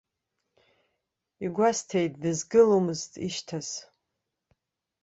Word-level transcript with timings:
Игәасҭеит, 1.45 2.13
дызгыломызт 2.21 3.11
ишьҭаз. 3.27 3.69